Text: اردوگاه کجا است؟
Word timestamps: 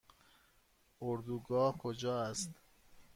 اردوگاه 1.01 1.75
کجا 1.77 2.11
است؟ 2.21 2.51